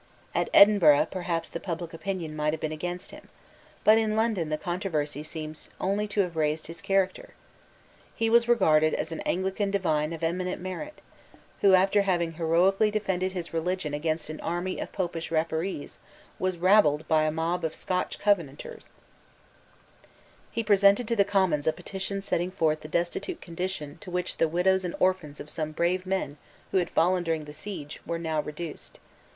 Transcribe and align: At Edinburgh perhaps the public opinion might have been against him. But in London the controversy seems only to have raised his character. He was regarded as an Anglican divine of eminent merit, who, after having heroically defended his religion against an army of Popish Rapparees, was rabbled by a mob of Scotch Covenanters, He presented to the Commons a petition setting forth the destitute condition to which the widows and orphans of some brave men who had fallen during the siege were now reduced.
At 0.33 0.49
Edinburgh 0.51 1.09
perhaps 1.11 1.51
the 1.51 1.59
public 1.59 1.93
opinion 1.93 2.35
might 2.35 2.53
have 2.53 2.59
been 2.59 2.71
against 2.71 3.11
him. 3.11 3.27
But 3.83 3.99
in 3.99 4.15
London 4.15 4.49
the 4.49 4.57
controversy 4.57 5.21
seems 5.21 5.69
only 5.79 6.07
to 6.07 6.21
have 6.21 6.35
raised 6.35 6.65
his 6.65 6.81
character. 6.81 7.35
He 8.15 8.27
was 8.27 8.47
regarded 8.47 8.95
as 8.95 9.11
an 9.11 9.19
Anglican 9.27 9.69
divine 9.69 10.11
of 10.11 10.23
eminent 10.23 10.59
merit, 10.59 11.03
who, 11.61 11.75
after 11.75 12.01
having 12.01 12.31
heroically 12.31 12.89
defended 12.89 13.33
his 13.33 13.53
religion 13.53 13.93
against 13.93 14.27
an 14.31 14.39
army 14.39 14.79
of 14.79 14.91
Popish 14.91 15.29
Rapparees, 15.29 15.99
was 16.39 16.57
rabbled 16.57 17.07
by 17.07 17.21
a 17.25 17.31
mob 17.31 17.63
of 17.63 17.75
Scotch 17.75 18.17
Covenanters, 18.17 18.85
He 20.51 20.63
presented 20.63 21.07
to 21.09 21.15
the 21.15 21.23
Commons 21.25 21.67
a 21.67 21.73
petition 21.73 22.23
setting 22.23 22.49
forth 22.49 22.79
the 22.79 22.87
destitute 22.87 23.39
condition 23.39 23.99
to 24.01 24.09
which 24.09 24.37
the 24.37 24.47
widows 24.47 24.83
and 24.83 24.95
orphans 24.99 25.39
of 25.39 25.51
some 25.51 25.71
brave 25.71 26.07
men 26.07 26.39
who 26.71 26.77
had 26.77 26.89
fallen 26.89 27.23
during 27.23 27.45
the 27.45 27.53
siege 27.53 27.99
were 28.03 28.17
now 28.17 28.41
reduced. 28.41 28.97